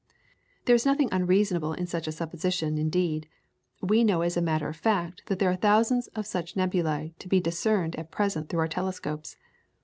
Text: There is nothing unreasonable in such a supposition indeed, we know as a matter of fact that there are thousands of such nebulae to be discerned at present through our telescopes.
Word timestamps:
There 0.65 0.75
is 0.75 0.83
nothing 0.83 1.09
unreasonable 1.11 1.73
in 1.73 1.85
such 1.85 2.07
a 2.07 2.11
supposition 2.11 2.79
indeed, 2.79 3.27
we 3.81 4.03
know 4.03 4.21
as 4.23 4.35
a 4.35 4.41
matter 4.41 4.67
of 4.67 4.75
fact 4.75 5.21
that 5.27 5.37
there 5.37 5.51
are 5.51 5.55
thousands 5.55 6.07
of 6.15 6.25
such 6.25 6.55
nebulae 6.55 7.13
to 7.19 7.27
be 7.29 7.39
discerned 7.39 7.95
at 7.97 8.09
present 8.09 8.49
through 8.49 8.61
our 8.61 8.67
telescopes. 8.67 9.37